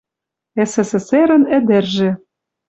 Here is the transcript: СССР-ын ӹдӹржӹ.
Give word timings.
СССР-ын 0.71 1.43
ӹдӹржӹ. 1.57 2.09